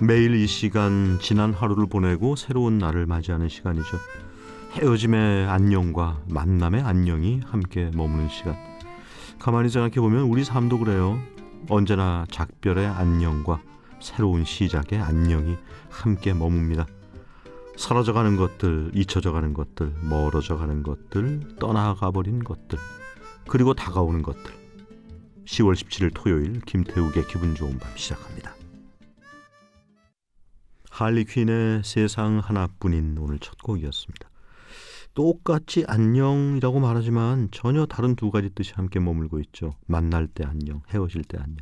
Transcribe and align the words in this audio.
매일 0.00 0.36
이 0.36 0.46
시간 0.46 1.18
지난 1.20 1.52
하루를 1.52 1.86
보내고 1.86 2.36
새로운 2.36 2.78
날을 2.78 3.06
맞이하는 3.06 3.48
시간이죠. 3.48 3.98
헤어짐의 4.74 5.48
안녕과 5.48 6.22
만남의 6.28 6.82
안녕이 6.82 7.40
함께 7.44 7.90
머무는 7.92 8.28
시간. 8.28 8.56
가만히 9.40 9.68
생각해 9.68 9.94
보면 9.94 10.22
우리 10.22 10.44
삶도 10.44 10.78
그래요. 10.78 11.18
언제나 11.68 12.26
작별의 12.30 12.86
안녕과 12.86 13.60
새로운 13.98 14.44
시작의 14.44 15.00
안녕이 15.00 15.56
함께 15.90 16.32
머뭅니다. 16.32 16.86
사라져가는 17.76 18.36
것들, 18.36 18.92
잊혀져가는 18.94 19.52
것들, 19.52 19.94
멀어져가는 20.02 20.84
것들, 20.84 21.56
떠나가 21.58 22.12
버린 22.12 22.44
것들, 22.44 22.78
그리고 23.48 23.74
다가오는 23.74 24.22
것들. 24.22 24.52
10월 25.44 25.74
17일 25.74 26.12
토요일 26.14 26.60
김태욱의 26.60 27.26
기분 27.28 27.56
좋은 27.56 27.78
밤 27.78 27.90
시작합니다. 27.96 28.57
할리 30.98 31.24
퀸의 31.24 31.82
세상 31.84 32.40
하나뿐인 32.40 33.18
오늘 33.20 33.38
첫 33.38 33.56
곡이었습니다. 33.62 34.28
똑같이 35.14 35.84
안녕이라고 35.86 36.80
말하지만 36.80 37.52
전혀 37.52 37.86
다른 37.86 38.16
두 38.16 38.32
가지 38.32 38.50
뜻이 38.50 38.72
함께 38.74 38.98
머물고 38.98 39.38
있죠. 39.38 39.74
만날 39.86 40.26
때 40.26 40.42
안녕, 40.44 40.82
헤어질 40.88 41.22
때 41.22 41.38
안녕. 41.40 41.58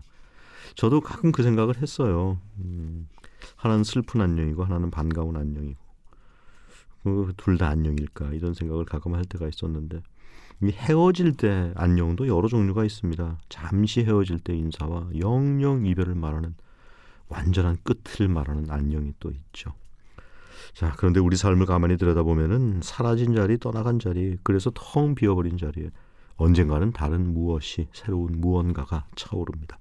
저도 0.74 1.02
가끔 1.02 1.32
그 1.32 1.42
생각을 1.42 1.76
했어요. 1.82 2.40
음, 2.60 3.08
하나는 3.56 3.84
슬픈 3.84 4.22
안녕이고 4.22 4.64
하나는 4.64 4.90
반가운 4.90 5.36
안녕이고 5.36 5.76
그 7.04 7.34
둘 7.36 7.58
다 7.58 7.68
안녕일까 7.68 8.32
이런 8.32 8.54
생각을 8.54 8.86
가끔 8.86 9.14
할 9.14 9.26
때가 9.26 9.46
있었는데 9.48 10.00
이 10.62 10.70
헤어질 10.70 11.36
때 11.36 11.74
안녕도 11.76 12.26
여러 12.26 12.48
종류가 12.48 12.86
있습니다. 12.86 13.38
잠시 13.50 14.00
헤어질 14.02 14.38
때 14.38 14.56
인사와 14.56 15.10
영영 15.18 15.84
이별을 15.84 16.14
말하는 16.14 16.54
완전한 17.28 17.78
끝을 17.82 18.28
말하는 18.28 18.70
안녕이 18.70 19.14
또 19.18 19.30
있죠. 19.30 19.72
자, 20.74 20.92
그런데 20.96 21.20
우리 21.20 21.36
삶을 21.36 21.66
가만히 21.66 21.96
들여다보면은 21.96 22.80
사라진 22.82 23.34
자리, 23.34 23.58
떠나간 23.58 23.98
자리, 23.98 24.36
그래서 24.42 24.70
텅 24.74 25.14
비어버린 25.14 25.56
자리에 25.56 25.90
언젠가는 26.36 26.92
다른 26.92 27.32
무엇이, 27.32 27.88
새로운 27.92 28.40
무언가가 28.40 29.06
차오릅니다. 29.16 29.78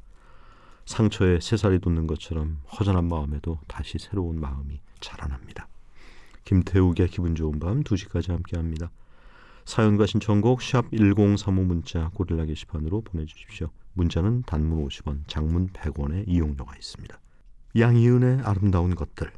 상처에 0.86 1.40
새살이 1.42 1.80
돋는 1.80 2.08
것처럼 2.08 2.62
허전한 2.72 3.08
마음에도 3.08 3.60
다시 3.68 3.98
새로운 3.98 4.40
마음이 4.40 4.80
자라납니다. 5.00 5.68
김태욱의 6.46 7.10
기분 7.10 7.36
좋은 7.36 7.60
밤 7.60 7.84
2시까지 7.84 8.30
함께합니다. 8.30 8.92
사연과 9.66 10.06
신청곡 10.06 10.62
샵 10.62 10.86
1035 10.92 11.64
문자 11.64 12.10
고릴라 12.14 12.46
게시판으로 12.46 13.02
보내주십시오. 13.02 13.72
문자는 13.94 14.44
단문 14.44 14.88
50원, 14.88 15.28
장문 15.28 15.70
100원의 15.70 16.26
이용료가 16.28 16.76
있습니다. 16.76 17.20
양희은의 17.78 18.42
아름다운 18.44 18.96
것들 18.96 19.32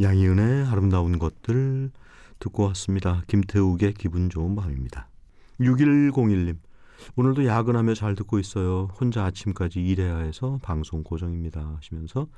양희은의 0.00 0.66
아름다운 0.66 1.18
것들 1.18 1.90
듣고 2.38 2.64
왔습니다. 2.68 3.22
김태욱의 3.26 3.94
기분 3.94 4.30
좋은 4.30 4.56
밤입니다. 4.56 5.08
6101님 5.60 6.56
오늘도 7.16 7.44
야근하며 7.46 7.94
잘 7.94 8.14
듣고 8.14 8.38
있어요. 8.38 8.88
혼자 8.98 9.24
아침까지 9.24 9.80
일해야 9.82 10.18
해서 10.18 10.58
방송 10.62 11.02
고정입니다 11.02 11.76
하시면서 11.76 12.28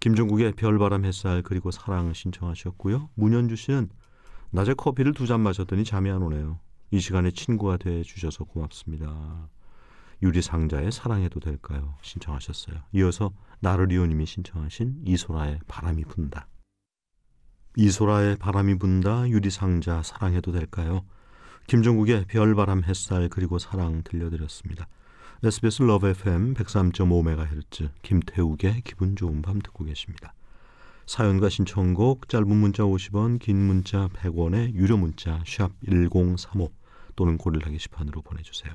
김종국의 0.00 0.52
별바람 0.52 1.04
햇살 1.06 1.42
그리고 1.42 1.70
사랑 1.70 2.12
신청하셨고요. 2.12 3.08
문현주 3.14 3.56
씨는 3.56 3.88
낮에 4.50 4.74
커피를 4.74 5.12
두 5.14 5.26
잔 5.26 5.40
마셨더니 5.40 5.84
잠이 5.84 6.10
안 6.10 6.22
오네요. 6.22 6.58
이 6.90 7.00
시간에 7.00 7.30
친구가 7.30 7.78
돼 7.78 8.02
주셔서 8.02 8.44
고맙습니다. 8.44 9.48
유리상자의 10.22 10.92
사랑해도 10.92 11.40
될까요? 11.40 11.96
신청하셨어요. 12.02 12.76
이어서 12.92 13.32
나르리오님이 13.60 14.26
신청하신 14.26 15.02
이소라의 15.04 15.60
바람이 15.68 16.04
분다. 16.04 16.48
이소라의 17.76 18.36
바람이 18.36 18.78
분다 18.78 19.28
유리상자 19.28 20.02
사랑해도 20.02 20.52
될까요? 20.52 21.04
김종국의 21.68 22.24
별바람 22.26 22.82
햇살 22.84 23.28
그리고 23.28 23.58
사랑 23.58 24.02
들려드렸습니다. 24.02 24.88
SBS 25.44 25.82
러브 25.82 26.08
FM 26.08 26.54
103.5MHz 26.54 27.90
김태욱의 28.02 28.82
기분 28.82 29.14
좋은 29.14 29.42
밤 29.42 29.60
듣고 29.60 29.84
계십니다. 29.84 30.34
사연과 31.06 31.48
신청곡 31.48 32.28
짧은 32.28 32.48
문자 32.48 32.82
50원 32.82 33.38
긴 33.38 33.58
문자 33.58 34.08
100원의 34.08 34.74
유료 34.74 34.96
문자 34.96 35.42
샵 35.46 35.70
1035 35.86 36.72
또는 37.14 37.38
고릴라 37.38 37.70
게시판으로 37.70 38.22
보내주세요. 38.22 38.74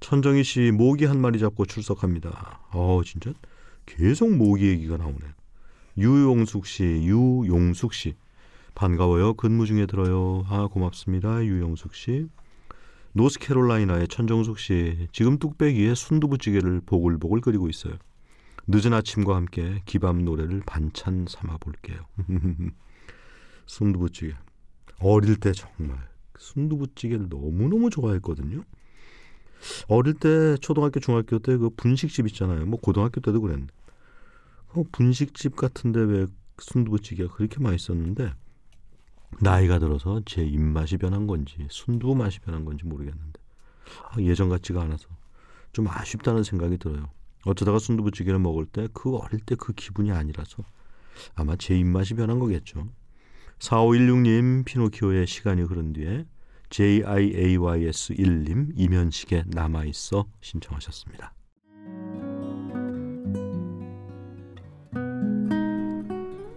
천정희 0.00 0.44
씨 0.44 0.70
모기 0.70 1.04
한 1.04 1.20
마리 1.20 1.38
잡고 1.38 1.66
출석합니다. 1.66 2.60
어 2.72 3.00
진짜 3.04 3.32
계속 3.86 4.30
모기 4.34 4.68
얘기가 4.68 4.96
나오네. 4.96 5.18
유용숙 5.96 6.66
씨, 6.66 6.84
유용숙 6.84 7.94
씨 7.94 8.14
반가워요. 8.74 9.34
근무 9.34 9.66
중에 9.66 9.86
들어요. 9.86 10.44
아 10.48 10.68
고맙습니다. 10.70 11.44
유용숙 11.44 11.94
씨. 11.94 12.26
노스캐롤라이나의 13.12 14.08
천정숙 14.08 14.58
씨 14.58 15.08
지금 15.12 15.38
뚝배기에 15.38 15.94
순두부찌개를 15.94 16.82
보글보글 16.84 17.40
끓이고 17.40 17.68
있어요. 17.68 17.94
늦은 18.66 18.92
아침과 18.92 19.36
함께 19.36 19.82
기밤 19.86 20.24
노래를 20.24 20.62
반찬 20.66 21.26
삼아 21.28 21.58
볼게요. 21.58 21.98
순두부찌개. 23.66 24.34
어릴 24.98 25.36
때 25.36 25.52
정말 25.52 25.98
순두부찌개를 26.38 27.28
너무너무 27.28 27.90
좋아했거든요. 27.90 28.62
어릴 29.88 30.14
때 30.14 30.56
초등학교 30.58 31.00
중학교 31.00 31.38
때 31.38 31.56
그 31.56 31.70
분식집 31.70 32.26
있잖아요. 32.28 32.66
뭐 32.66 32.78
고등학교 32.80 33.20
때도 33.20 33.40
그랬는데 33.40 33.72
그 34.72 34.82
분식집 34.92 35.56
같은데 35.56 36.00
왜 36.00 36.26
순두부찌개가 36.58 37.34
그렇게 37.34 37.58
맛있었는데 37.60 38.32
나이가 39.40 39.78
들어서 39.78 40.20
제 40.26 40.44
입맛이 40.44 40.96
변한 40.96 41.26
건지 41.26 41.66
순두부 41.70 42.14
맛이 42.14 42.40
변한 42.40 42.64
건지 42.64 42.84
모르겠는데 42.86 43.40
아, 44.10 44.20
예전 44.20 44.48
같지가 44.48 44.82
않아서 44.82 45.08
좀 45.72 45.88
아쉽다는 45.88 46.42
생각이 46.44 46.78
들어요. 46.78 47.10
어쩌다가 47.44 47.78
순두부찌개를 47.78 48.38
먹을 48.38 48.64
때 48.66 48.88
그 48.92 49.16
어릴 49.16 49.40
때 49.40 49.54
그 49.56 49.72
기분이 49.72 50.12
아니라서 50.12 50.64
아마 51.34 51.56
제 51.56 51.76
입맛이 51.78 52.14
변한 52.14 52.38
거겠죠. 52.38 52.88
4516님 53.58 54.64
피노키오의 54.64 55.26
시간이 55.26 55.62
흐른 55.62 55.92
뒤에 55.92 56.26
JIAYS1님 56.70 58.72
이면식에 58.76 59.44
남아있어 59.46 60.26
신청하셨습니다. 60.40 61.34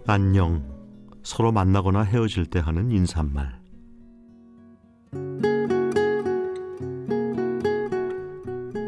안녕. 0.06 0.78
서로 1.22 1.52
만나거나 1.52 2.02
헤어질 2.02 2.46
때 2.46 2.60
하는 2.60 2.90
인사말. 2.90 3.58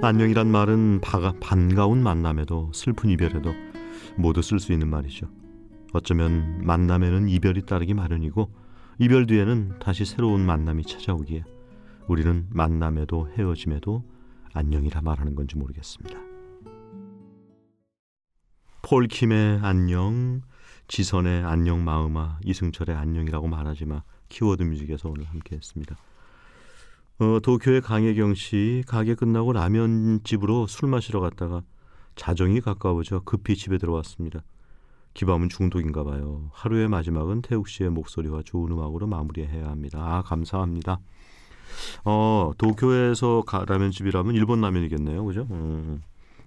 안녕이란 0.03 0.51
말은 0.51 1.03
바가, 1.03 1.35
반가운 1.41 2.03
만남에도 2.03 2.71
슬픈 2.73 3.11
이별에도 3.11 3.53
모두 4.17 4.41
쓸 4.41 4.59
수 4.59 4.73
있는 4.73 4.89
말이죠. 4.89 5.29
어쩌면 5.93 6.65
만남에는 6.65 7.29
이별이 7.29 7.67
따르기 7.67 7.93
마련이고 7.93 8.51
이별 9.03 9.25
뒤에는 9.25 9.78
다시 9.78 10.05
새로운 10.05 10.44
만남이 10.44 10.84
찾아오기에 10.84 11.44
우리는 12.06 12.47
만남에도 12.50 13.31
헤어짐에도 13.31 14.05
안녕이라 14.53 15.01
말하는 15.01 15.34
건지 15.34 15.57
모르겠습니다. 15.57 16.19
폴킴의 18.83 19.60
안녕, 19.63 20.42
지선의 20.86 21.45
안녕 21.45 21.83
마음아, 21.83 22.39
이승철의 22.45 22.95
안녕이라고 22.95 23.48
말하지 23.48 23.86
마 23.86 24.03
키워드 24.28 24.65
뮤직에서 24.65 25.09
오늘 25.09 25.25
함께 25.25 25.57
했습니다. 25.57 25.97
어, 27.21 27.41
도쿄의 27.42 27.80
강혜경 27.80 28.34
씨 28.34 28.84
가게 28.86 29.15
끝나고 29.15 29.54
라면집으로 29.54 30.66
술 30.66 30.91
마시러 30.91 31.21
갔다가 31.21 31.63
자정이 32.16 32.60
가까워져 32.60 33.21
급히 33.21 33.57
집에 33.57 33.78
들어왔습니다. 33.78 34.42
기밤은 35.15 35.48
중독인가 35.48 36.04
봐요. 36.04 36.51
하루의 36.53 36.89
마지막은 36.89 37.42
태욱 37.42 37.68
씨의 37.68 37.91
목소리와 37.91 38.42
좋은 38.45 38.71
음악으로 38.72 39.07
마무리해야 39.07 39.68
합니다. 39.68 39.98
아, 40.01 40.22
감사합니다. 40.22 41.01
어, 42.04 42.53
도쿄에서 42.59 43.42
가, 43.47 43.65
라면집이라면 43.66 44.34
일본 44.34 44.60
라면이겠네요. 44.60 45.24
그죠? 45.24 45.47
음. 45.51 46.03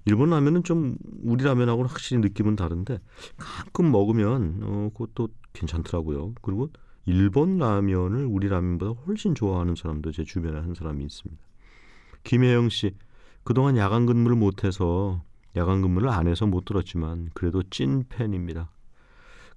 일본 0.05 0.29
라면은 0.31 0.63
좀 0.63 0.97
우리 1.23 1.43
라면하고는 1.45 1.89
확실히 1.89 2.21
느낌은 2.21 2.55
다른데 2.57 2.99
가끔 3.37 3.91
먹으면 3.91 4.59
어, 4.63 4.89
그것도 4.93 5.29
괜찮더라고요. 5.53 6.33
그리고 6.41 6.69
일본 7.05 7.57
라면을 7.57 8.25
우리 8.25 8.49
라면보다 8.49 8.99
훨씬 9.05 9.35
좋아하는 9.35 9.75
사람도 9.75 10.11
제 10.11 10.23
주변에 10.23 10.59
한 10.59 10.73
사람이 10.73 11.03
있습니다. 11.05 11.41
김혜영 12.23 12.69
씨, 12.69 12.95
그동안 13.43 13.77
야간 13.77 14.05
근무를 14.05 14.37
못해서 14.37 15.21
야간 15.55 15.81
근무를 15.81 16.09
안 16.09 16.27
해서 16.27 16.45
못 16.45 16.65
들었지만 16.65 17.29
그래도 17.33 17.61
찐 17.69 18.05
팬입니다. 18.09 18.71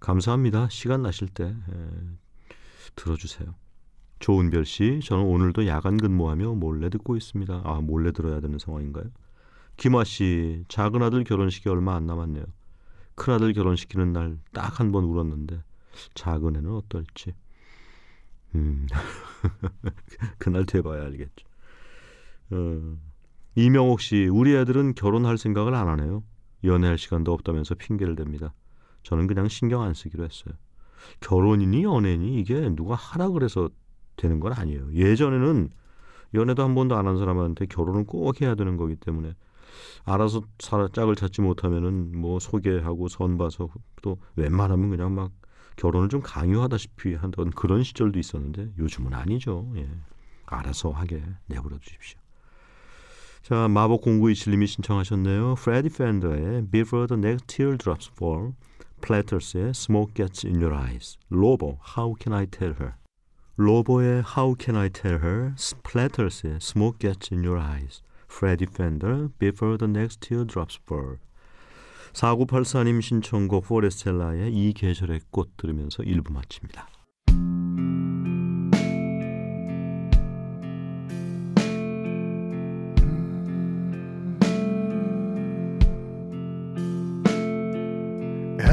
감사합니다. 0.00 0.68
시간 0.68 1.02
나실 1.02 1.28
때 1.28 1.44
에, 1.44 1.88
들어주세요. 2.96 3.54
조은별 4.18 4.64
씨, 4.64 5.00
저는 5.04 5.24
오늘도 5.24 5.66
야간 5.66 5.96
근무하며 5.98 6.54
몰래 6.54 6.88
듣고 6.90 7.16
있습니다. 7.16 7.62
아, 7.64 7.80
몰래 7.82 8.12
들어야 8.12 8.40
되는 8.40 8.58
상황인가요? 8.58 9.04
김화 9.76 10.04
씨, 10.04 10.64
작은 10.68 11.02
아들 11.02 11.24
결혼식이 11.24 11.68
얼마 11.68 11.94
안 11.96 12.06
남았네요. 12.06 12.44
큰 13.14 13.34
아들 13.34 13.52
결혼시키는 13.52 14.12
날 14.12 14.38
딱 14.52 14.80
한 14.80 14.92
번 14.92 15.04
울었는데 15.04 15.62
작은 16.14 16.56
애는 16.56 16.70
어떨지. 16.70 17.34
음, 18.54 18.86
그날 20.38 20.64
돼봐야 20.66 21.02
알겠죠. 21.04 21.46
어, 22.50 22.96
이명옥 23.56 24.00
씨, 24.00 24.26
우리 24.26 24.54
애들은 24.54 24.94
결혼할 24.94 25.38
생각을 25.38 25.74
안 25.74 25.88
하네요. 25.88 26.22
연애할 26.62 26.98
시간도 26.98 27.32
없다면서 27.32 27.74
핑계를 27.74 28.14
댑니다. 28.14 28.52
저는 29.02 29.26
그냥 29.26 29.48
신경 29.48 29.82
안 29.82 29.94
쓰기로 29.94 30.24
했어요. 30.24 30.54
결혼이니 31.20 31.84
연애니 31.84 32.38
이게 32.40 32.68
누가 32.74 32.94
하라 32.94 33.30
그래서 33.30 33.70
되는 34.16 34.40
건 34.40 34.52
아니에요. 34.52 34.92
예전에는 34.92 35.70
연애도 36.34 36.62
한 36.62 36.74
번도 36.74 36.96
안 36.96 37.06
한 37.06 37.16
사람한테 37.16 37.66
결혼은 37.66 38.04
꼭 38.04 38.40
해야 38.42 38.54
되는 38.54 38.76
거기 38.76 38.96
때문에 38.96 39.34
알아서 40.04 40.42
짝을 40.58 41.14
찾지 41.16 41.40
못하면은 41.40 42.18
뭐 42.18 42.38
소개하고 42.38 43.08
선 43.08 43.38
봐서 43.38 43.68
또 44.02 44.18
웬만하면 44.36 44.90
그냥 44.90 45.14
막 45.14 45.32
결혼을 45.76 46.08
좀 46.08 46.20
강요하다시피 46.22 47.14
한던 47.14 47.50
그런 47.50 47.82
시절도 47.82 48.18
있었는데 48.18 48.72
요즘은 48.78 49.14
아니죠. 49.14 49.70
예. 49.76 49.88
알아서 50.46 50.90
하게 50.90 51.22
내버려 51.46 51.78
두십시오. 51.78 52.18
자, 53.48 53.68
마법 53.68 54.00
공구 54.00 54.28
이칠님이 54.32 54.66
신청하셨네요. 54.66 55.54
프레디 55.54 55.88
펜더의 55.90 56.66
Before 56.68 57.06
the 57.06 57.16
Next 57.16 57.46
Teardrops 57.46 58.10
Fall, 58.12 58.54
플래터스의 59.00 59.70
Smoke 59.70 60.14
Gets 60.14 60.44
in 60.44 60.60
Your 60.60 60.74
Eyes, 60.74 61.16
로보 61.30 61.78
How 61.96 62.16
Can 62.20 62.36
I 62.36 62.46
Tell 62.46 62.74
Her, 62.74 62.94
로보의 63.56 64.24
How 64.36 64.56
Can 64.58 64.74
I 64.74 64.90
Tell 64.90 65.22
Her, 65.22 65.54
플래터스의 65.84 66.56
Smoke 66.60 66.98
Gets 66.98 67.32
in 67.32 67.46
Your 67.46 67.62
Eyes, 67.62 68.02
프레디 68.26 68.66
팬더 68.66 69.28
Before 69.38 69.78
the 69.78 69.88
Next 69.88 70.26
Teardrops 70.26 70.80
Fall 70.82 71.18
4984님 72.14 73.00
신청곡 73.00 73.66
포레스텔라의 73.66 74.52
이 74.52 74.72
계절의 74.72 75.20
꽃 75.30 75.56
들으면서 75.56 76.02
1부 76.02 76.32
마칩니다. 76.32 76.95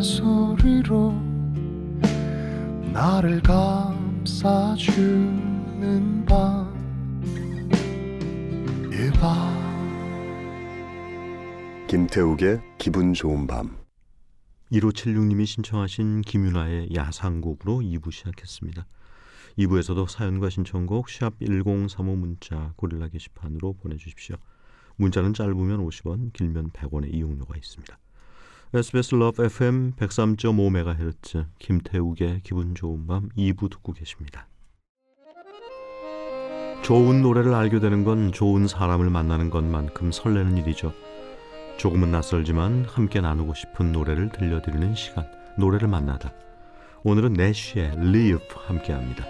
소리로 0.00 1.14
나를 2.92 3.42
감싸주는 3.42 4.94
밤 6.26 6.72
이밤. 8.92 9.56
김태욱의 11.88 12.60
기분 12.78 13.12
좋은 13.12 13.48
밤 13.48 13.85
1576님이 14.72 15.46
신청하신 15.46 16.22
김윤아의 16.22 16.88
야상곡으로 16.94 17.78
2부 17.78 18.10
시작했습니다. 18.10 18.86
2부에서도 19.58 20.08
사연과 20.08 20.50
신청곡 20.50 21.08
샵 21.08 21.34
1035 21.40 22.16
문자 22.16 22.72
고릴라 22.76 23.08
게시판으로 23.08 23.74
보내주십시오. 23.74 24.36
문자는 24.96 25.34
짧으면 25.34 25.86
50원, 25.86 26.32
길면 26.32 26.70
100원의 26.70 27.14
이용료가 27.14 27.56
있습니다. 27.56 27.98
SBS 28.74 29.14
러브 29.14 29.44
FM 29.44 29.92
103.5MHz 29.92 31.46
김태욱의 31.58 32.40
기분 32.42 32.74
좋은 32.74 33.06
밤 33.06 33.28
2부 33.30 33.70
듣고 33.70 33.92
계십니다. 33.92 34.48
좋은 36.82 37.22
노래를 37.22 37.54
알게 37.54 37.80
되는 37.80 38.04
건 38.04 38.32
좋은 38.32 38.66
사람을 38.68 39.10
만나는 39.10 39.50
것만큼 39.50 40.12
설레는 40.12 40.58
일이죠. 40.58 40.92
조금은 41.76 42.10
낯설지만 42.10 42.86
함께 42.88 43.20
나누고 43.20 43.52
싶은 43.52 43.92
노래를 43.92 44.30
들려드리는 44.30 44.94
시간 44.94 45.26
노래를 45.58 45.88
만나다. 45.88 46.32
오늘은 47.04 47.34
내쉬의 47.34 47.92
Live 47.98 48.48
함께합니다. 48.66 49.26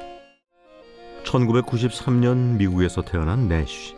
1993년 1.25 2.57
미국에서 2.57 3.03
태어난 3.03 3.49
내쉬. 3.49 3.97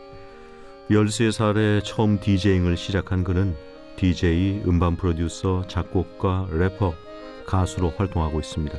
13살에 0.91 1.85
처음 1.85 2.19
디제잉을 2.19 2.79
시작한 2.79 3.23
그는 3.23 3.55
DJ, 3.97 4.63
음반 4.67 4.97
프로듀서, 4.97 5.67
작곡가, 5.69 6.49
래퍼, 6.51 6.95
가수로 7.47 7.93
활동하고 7.99 8.41
있습니다. 8.41 8.79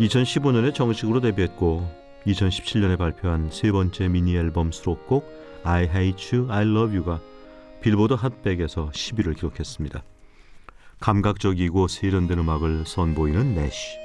2015년에 0.00 0.74
정식으로 0.74 1.20
데뷔했고 1.20 1.86
2017년에 2.26 2.96
발표한 2.96 3.50
세 3.50 3.70
번째 3.70 4.08
미니 4.08 4.36
앨범 4.36 4.72
수록곡 4.72 5.26
I 5.64 5.84
Hate 5.84 6.38
You, 6.38 6.50
I 6.50 6.62
Love 6.62 6.96
You가 6.96 7.20
빌보드 7.80 8.14
핫백에서 8.14 8.90
10위를 8.90 9.36
기록했습니다. 9.36 10.02
감각적이고 11.00 11.88
세련된 11.88 12.38
음악을 12.38 12.84
선보이는 12.86 13.54
내쉬. 13.54 13.96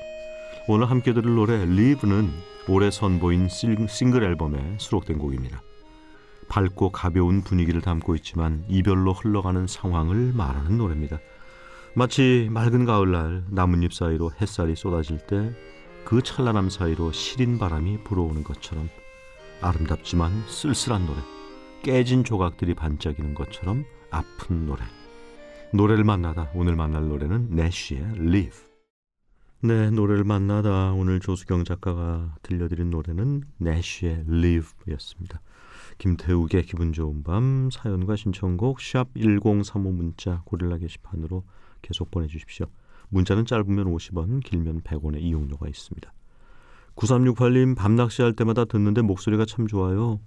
오늘 0.68 0.90
함께 0.90 1.14
들을 1.14 1.36
노래 1.36 1.66
리브는 1.66 2.32
올해 2.70 2.92
선보인 2.92 3.50
싱글 3.50 4.24
앨범에 4.24 4.78
수록된 4.80 5.18
곡입니다. 5.18 5.62
밝고 6.48 6.92
가벼운 6.92 7.42
분위기를 7.42 7.82
담고 7.82 8.16
있지만 8.18 8.64
이별로 8.68 9.14
흘러가는 9.14 9.66
상황을 9.66 10.34
말하는 10.34 10.78
노래입니다. 10.78 11.20
마치 11.96 12.48
맑은 12.52 12.86
가을날 12.86 13.44
나뭇잎 13.50 13.94
사이로 13.94 14.32
햇살이 14.40 14.76
쏟아질 14.76 15.18
때 15.18 15.54
그 16.04 16.22
찬란함 16.22 16.70
사이로 16.70 17.12
시린 17.12 17.58
바람이 17.58 18.04
불어오는 18.04 18.44
것처럼 18.44 18.90
아름답지만 19.62 20.44
쓸쓸한 20.48 21.06
노래. 21.06 21.20
깨진 21.84 22.24
조각들이 22.24 22.76
반짝이는 22.76 23.34
것처럼 23.34 23.84
아픈 24.10 24.66
노래. 24.66 24.84
노래를 25.74 26.06
만나다 26.06 26.50
오늘 26.56 26.78
만날 26.78 27.10
노래는 27.10 27.50
내쉬의 27.50 28.02
Live. 28.18 28.58
네, 29.60 29.90
노래를 29.90 30.24
만나다 30.24 30.94
오늘 30.94 31.20
조수경 31.20 31.66
작가가 31.66 32.36
들려드린 32.42 32.90
노래는 32.90 33.44
내쉬의 33.58 34.24
Live였습니다. 34.30 35.42
김태욱의 35.98 36.64
기분 36.64 36.94
좋은 36.94 37.22
밤 37.22 37.70
사연과 37.70 38.16
신청곡 38.16 38.80
샵 38.80 39.10
1035 39.16 39.92
문자 39.92 40.42
고릴라 40.46 40.78
게시판으로 40.78 41.44
계속 41.82 42.12
보내주십시오. 42.12 42.68
문자는 43.10 43.46
짧으면 43.46 43.94
50원, 43.94 44.42
길면 44.42 44.82
100원의 44.84 45.22
이용료가 45.22 45.68
있습니다. 45.68 46.14
9368님 46.96 47.76
밤낚시할 47.76 48.34
때마다 48.34 48.64
듣는데 48.64 49.02
목소리가 49.02 49.44
참 49.44 49.68
좋아요. 49.68 50.22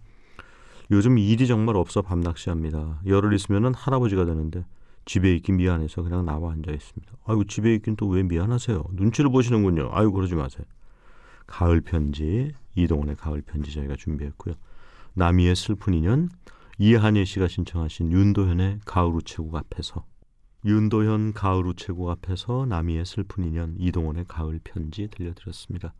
요즘 0.91 1.19
일이 1.19 1.47
정말 1.47 1.77
없어 1.77 2.03
밤낚시합니다. 2.03 3.01
열흘 3.07 3.35
있으면 3.35 3.75
할아버지가 3.75 4.25
되는데 4.25 4.65
집에 5.05 5.35
있기 5.35 5.53
미안해서 5.53 6.03
그냥 6.03 6.25
나와 6.25 6.53
앉아 6.53 6.71
있습니다. 6.73 7.13
아이고 7.25 7.45
집에 7.45 7.75
있긴 7.75 7.97
또 7.97 8.09
왜 8.09 8.23
미안하세요? 8.23 8.85
눈치를 8.93 9.31
보시는군요. 9.31 9.91
아이고 9.93 10.13
그러지 10.13 10.35
마세요. 10.35 10.65
가을 11.47 11.81
편지 11.81 12.53
이동원의 12.75 13.17
가을 13.17 13.43
편지 13.43 13.73
저희가 13.73 13.97
준비했고요. 13.97 14.55
남이의 15.15 15.57
슬픈 15.57 15.95
인연 15.95 16.29
이한예 16.79 17.25
씨가 17.25 17.49
신청하신 17.49 18.13
윤도현의 18.13 18.81
가을 18.85 19.09
우체국 19.11 19.55
앞에서 19.57 20.05
윤도현 20.65 21.33
가을 21.33 21.67
우체국 21.67 22.11
앞에서 22.11 22.67
남이의 22.69 23.07
슬픈 23.07 23.45
인연 23.45 23.77
이동원의 23.79 24.27
가을 24.29 24.61
편지 24.63 25.09
들려드렸습니다. 25.09 25.95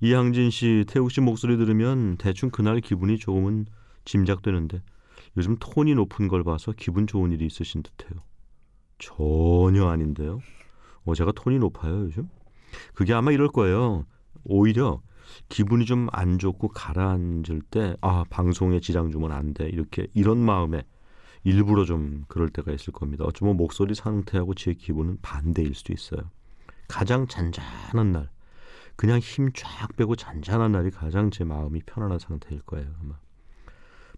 이항진 0.00 0.50
씨, 0.50 0.84
태욱 0.88 1.10
씨 1.10 1.20
목소리 1.20 1.58
들으면 1.58 2.16
대충 2.16 2.48
그날 2.50 2.80
기분이 2.80 3.18
조금은 3.18 3.66
짐작되는데 4.04 4.82
요즘 5.36 5.56
톤이 5.58 5.94
높은 5.94 6.28
걸 6.28 6.42
봐서 6.44 6.72
기분 6.76 7.06
좋은 7.06 7.32
일이 7.32 7.46
있으신 7.46 7.82
듯해요. 7.82 8.20
전혀 8.98 9.86
아닌데요. 9.88 10.40
어, 11.04 11.14
제가 11.14 11.32
톤이 11.32 11.58
높아요 11.58 12.00
요즘. 12.02 12.28
그게 12.94 13.12
아마 13.14 13.30
이럴 13.32 13.48
거예요. 13.48 14.06
오히려 14.44 15.00
기분이 15.48 15.84
좀 15.86 16.08
안 16.12 16.38
좋고 16.38 16.68
가라앉을 16.68 17.62
때 17.70 17.94
아 18.00 18.24
방송에 18.30 18.80
지장 18.80 19.10
주면 19.10 19.32
안 19.32 19.54
돼 19.54 19.68
이렇게 19.68 20.06
이런 20.14 20.38
마음에 20.38 20.82
일부러 21.44 21.84
좀 21.84 22.24
그럴 22.28 22.48
때가 22.50 22.72
있을 22.72 22.92
겁니다. 22.92 23.24
어쩌면 23.26 23.56
목소리 23.56 23.94
상태하고 23.94 24.54
제 24.54 24.74
기분은 24.74 25.18
반대일 25.22 25.74
수도 25.74 25.92
있어요. 25.92 26.30
가장 26.88 27.26
잔잔한 27.28 28.12
날, 28.12 28.28
그냥 28.96 29.18
힘 29.20 29.50
쫙 29.54 29.94
빼고 29.96 30.16
잔잔한 30.16 30.72
날이 30.72 30.90
가장 30.90 31.30
제 31.30 31.44
마음이 31.44 31.80
편안한 31.86 32.18
상태일 32.18 32.60
거예요 32.62 32.88
아마. 33.00 33.14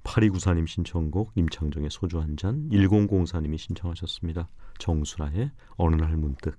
8294님 0.05 0.67
신청곡 0.67 1.33
임창정의 1.37 1.91
소주 1.91 2.21
한 2.21 2.37
잔 2.37 2.69
1004님이 2.71 3.57
신청하셨습니다. 3.59 4.49
정수라의 4.79 5.53
어느 5.77 5.97
날 5.97 6.17
문득 6.17 6.59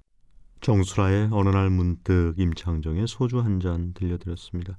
정수라의 0.61 1.29
어느 1.31 1.49
날 1.49 1.69
문득 1.69 2.35
임창정의 2.37 3.07
소주 3.07 3.39
한 3.39 3.59
잔 3.59 3.93
들려드렸습니다. 3.93 4.77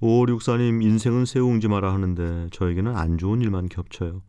5564님 0.00 0.82
인생은 0.82 1.24
세웅지 1.24 1.68
마라 1.68 1.92
하는데 1.92 2.48
저에게는 2.52 2.94
안 2.96 3.18
좋은 3.18 3.40
일만 3.40 3.68
겹쳐요. 3.68 4.22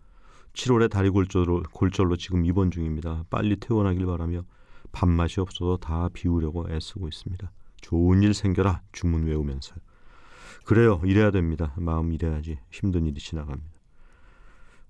7월에 0.53 0.89
다리 0.89 1.09
골절로, 1.09 1.63
골절로 1.71 2.15
지금 2.17 2.43
입원 2.45 2.71
중입니다. 2.71 3.25
빨리 3.29 3.55
퇴원하길 3.57 4.05
바라며 4.05 4.43
밥맛이 4.91 5.39
없어도 5.39 5.77
다 5.77 6.09
비우려고 6.11 6.67
애쓰고 6.69 7.07
있습니다. 7.07 7.51
좋은 7.81 8.23
일 8.23 8.33
생겨라 8.33 8.81
주문 8.91 9.25
외우면서요. 9.27 9.77
그래요. 10.69 11.01
이래야 11.03 11.31
됩니다. 11.31 11.73
마음 11.77 12.13
이래야지 12.13 12.59
힘든 12.69 13.07
일이 13.07 13.19
지나갑니다. 13.19 13.71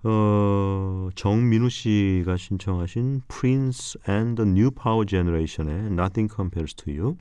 어, 0.04 1.08
정민우 1.16 1.70
씨가 1.70 2.36
신청하신 2.36 3.22
Prince 3.30 3.98
and 4.10 4.36
the 4.36 4.52
New 4.52 4.72
Power 4.72 5.06
Generation의 5.06 5.86
Nothing 5.86 6.28
Compares 6.28 6.76
to 6.76 6.92
You, 6.92 7.16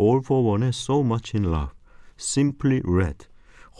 All 0.00 0.22
for 0.24 0.42
One의 0.42 0.70
So 0.70 1.00
Much 1.00 1.36
in 1.36 1.52
Love, 1.52 1.74
Simply 2.16 2.80
Red, 2.82 3.28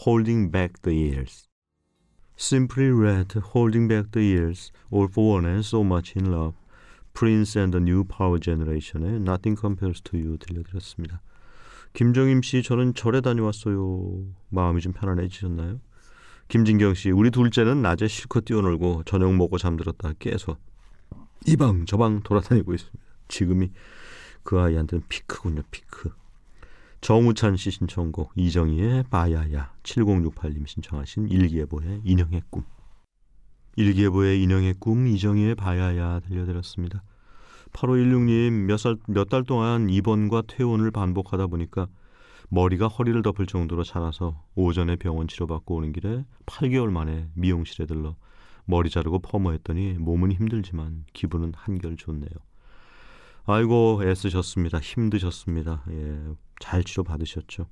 Holding 0.05 0.51
Back 0.51 0.79
the 0.83 0.93
Years. 0.93 1.49
Simply 2.37 2.91
Red, 2.91 3.33
Holding 3.33 3.87
Back 3.87 4.11
the 4.11 4.21
Years, 4.21 4.71
All 4.91 5.07
for 5.09 5.41
One의 5.41 5.65
So 5.65 5.81
Much 5.83 6.13
in 6.15 6.29
Love, 6.29 6.53
Prince 7.15 7.55
and 7.55 7.73
the 7.73 7.81
New 7.81 8.03
Power 8.03 8.37
Generation의 8.37 9.21
Nothing 9.21 9.57
Compares 9.59 9.99
to 10.01 10.19
You 10.19 10.37
들려드렸습니다. 10.37 11.19
김정임 11.93 12.41
씨, 12.41 12.63
저는 12.63 12.93
절에 12.93 13.21
다녀왔어요. 13.21 14.23
마음이 14.49 14.81
좀 14.81 14.93
편안해지셨나요? 14.93 15.79
김진경 16.47 16.93
씨, 16.93 17.11
우리 17.11 17.29
둘째는 17.31 17.81
낮에 17.81 18.07
실컷 18.07 18.45
뛰어놀고 18.45 19.03
저녁 19.05 19.33
먹고 19.35 19.57
잠들었다 19.57 20.13
깨서 20.19 20.57
이 21.47 21.55
방 21.55 21.85
저 21.85 21.97
방 21.97 22.21
돌아다니고 22.21 22.73
있습니다. 22.73 22.99
지금이 23.27 23.71
그 24.43 24.59
아이한테는 24.59 25.03
피크군요, 25.09 25.61
피크. 25.71 26.11
정우찬 27.01 27.55
씨 27.55 27.71
신청곡 27.71 28.31
이정희의 28.35 29.05
바야야 29.09 29.71
7068님 29.83 30.67
신청하신 30.67 31.29
일기예보의 31.29 32.01
인형의 32.03 32.41
꿈 32.49 32.63
일기예보의 33.77 34.41
인형의 34.43 34.75
꿈 34.79 35.07
이정희의 35.07 35.55
바야야 35.55 36.19
들려드렸습니다. 36.21 37.03
8516님 37.73 38.65
몇 38.65 38.75
살 38.77 38.97
몇 39.09 39.29
달 39.29 39.43
동안 39.43 39.89
입원과 39.89 40.43
퇴원을 40.47 40.91
반복하다 40.91 41.47
보니까 41.47 41.87
머리가 42.49 42.87
허리를 42.87 43.21
덮을 43.21 43.45
정도로 43.45 43.83
자라서 43.83 44.43
오전에 44.55 44.95
병원 44.95 45.27
치료받고 45.27 45.75
오는 45.75 45.91
길에 45.93 46.25
8개월 46.45 46.89
만에 46.89 47.29
미용실에 47.35 47.85
들러 47.85 48.15
머리 48.65 48.89
자르고 48.89 49.19
퍼머했더니 49.19 49.93
몸은 49.99 50.31
힘들지만 50.31 51.05
기분은 51.13 51.53
한결 51.55 51.95
좋네요. 51.95 52.29
아이고 53.45 54.01
애쓰셨습니다. 54.03 54.79
힘드셨습니다. 54.79 55.83
예, 55.89 56.33
잘 56.59 56.83
치료 56.83 57.03
받으셨죠. 57.03 57.67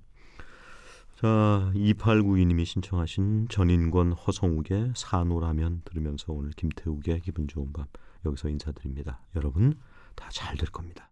자, 1.15 1.71
2892님이 1.75 2.65
신청하신 2.65 3.47
전인권 3.49 4.13
허성욱의 4.13 4.93
산호라면 4.95 5.81
들으면서 5.85 6.31
오늘 6.33 6.51
김태욱의 6.51 7.21
기분 7.21 7.47
좋은 7.47 7.73
밤 7.73 7.85
여기서 8.25 8.49
인사드립니다. 8.49 9.21
여러분 9.35 9.75
다 10.17 10.27
잘 10.33 10.57
될 10.57 10.69
겁니다. 10.71 11.09